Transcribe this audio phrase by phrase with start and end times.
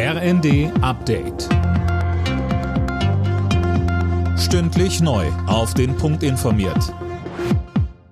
[0.00, 1.48] RND Update.
[4.38, 5.26] Stündlich neu.
[5.48, 6.94] Auf den Punkt informiert.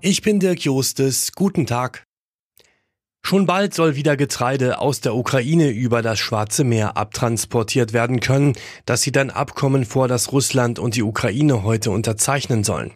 [0.01, 1.31] Ich bin Dirk Jostes.
[1.31, 2.03] Guten Tag.
[3.23, 8.55] Schon bald soll wieder Getreide aus der Ukraine über das Schwarze Meer abtransportiert werden können.
[8.85, 12.91] Das sieht ein Abkommen vor, das Russland und die Ukraine heute unterzeichnen sollen.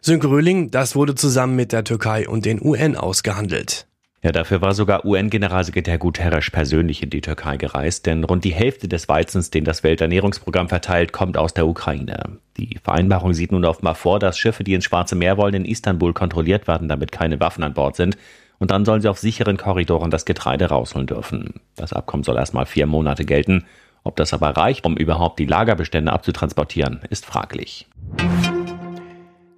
[0.00, 3.86] Sönke Röhling, das wurde zusammen mit der Türkei und den UN ausgehandelt.
[4.24, 8.88] Ja, dafür war sogar UN-Generalsekretär Guterres persönlich in die Türkei gereist, denn rund die Hälfte
[8.88, 12.38] des Weizens, den das Welternährungsprogramm verteilt, kommt aus der Ukraine.
[12.56, 16.14] Die Vereinbarung sieht nun offenbar vor, dass Schiffe, die ins Schwarze Meer wollen, in Istanbul
[16.14, 18.16] kontrolliert werden, damit keine Waffen an Bord sind.
[18.58, 21.60] Und dann sollen sie auf sicheren Korridoren das Getreide rausholen dürfen.
[21.76, 23.66] Das Abkommen soll erstmal vier Monate gelten.
[24.04, 27.88] Ob das aber reicht, um überhaupt die Lagerbestände abzutransportieren, ist fraglich.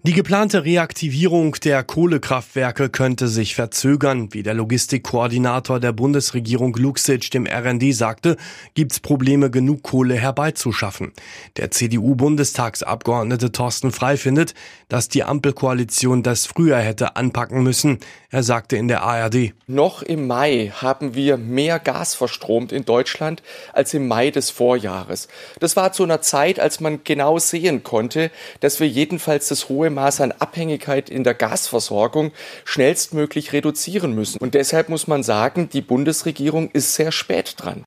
[0.06, 4.28] Die geplante Reaktivierung der Kohlekraftwerke könnte sich verzögern.
[4.32, 8.36] Wie der Logistikkoordinator der Bundesregierung Luxic dem RND sagte,
[8.74, 11.10] gibt's Probleme, genug Kohle herbeizuschaffen.
[11.56, 14.54] Der CDU-Bundestagsabgeordnete Thorsten Frei findet,
[14.88, 17.98] dass die Ampelkoalition das früher hätte anpacken müssen.
[18.30, 19.54] Er sagte in der ARD.
[19.66, 25.26] Noch im Mai haben wir mehr Gas verstromt in Deutschland als im Mai des Vorjahres.
[25.58, 29.95] Das war zu einer Zeit, als man genau sehen konnte, dass wir jedenfalls das hohe
[29.96, 32.30] Maß an Abhängigkeit in der Gasversorgung
[32.64, 34.38] schnellstmöglich reduzieren müssen.
[34.38, 37.84] Und deshalb muss man sagen, die Bundesregierung ist sehr spät dran.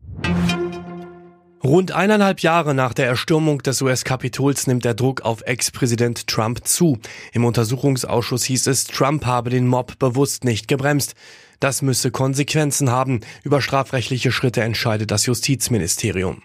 [1.63, 6.99] Rund eineinhalb Jahre nach der Erstürmung des US-Kapitols nimmt der Druck auf Ex-Präsident Trump zu.
[7.33, 11.15] Im Untersuchungsausschuss hieß es, Trump habe den Mob bewusst nicht gebremst.
[11.59, 13.19] Das müsse Konsequenzen haben.
[13.43, 16.41] Über strafrechtliche Schritte entscheidet das Justizministerium.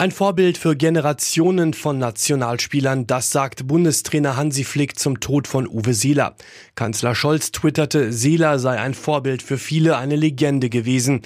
[0.00, 5.92] Ein Vorbild für Generationen von Nationalspielern, das sagt Bundestrainer Hansi Flick zum Tod von Uwe
[5.92, 6.36] Seeler.
[6.74, 11.20] Kanzler Scholz twitterte, Seeler sei ein Vorbild für viele, eine Legende gewesen.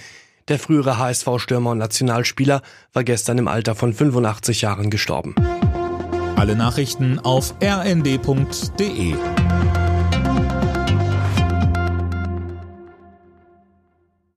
[0.49, 5.37] Der frühere HSV-Stürmer und Nationalspieler war gestern im Alter von 85 Jahren gestorben.
[6.35, 9.15] Alle Nachrichten auf rnd.de